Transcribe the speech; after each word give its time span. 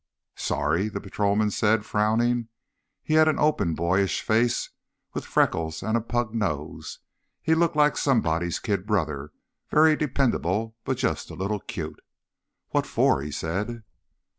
"Sorry?" 0.39 0.89
the 0.89 0.99
patrolman 0.99 1.51
said, 1.51 1.85
frowning. 1.85 2.47
He 3.03 3.13
had 3.13 3.27
an 3.27 3.37
open, 3.37 3.75
boyish 3.75 4.23
face 4.23 4.71
with 5.13 5.25
freckles 5.27 5.83
and 5.83 5.95
a 5.95 6.01
pug 6.01 6.33
nose. 6.33 6.97
He 7.39 7.53
looked 7.53 7.75
like 7.75 7.95
somebody's 7.97 8.57
kid 8.57 8.87
brother, 8.87 9.31
very 9.69 9.95
dependable 9.95 10.75
but 10.85 10.97
just 10.97 11.29
a 11.29 11.35
little 11.35 11.59
cute. 11.59 12.01
"What 12.69 12.87
for?" 12.87 13.21
he 13.21 13.29
said. 13.29 13.83